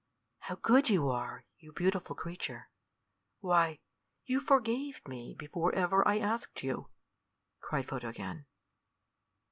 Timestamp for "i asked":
6.07-6.63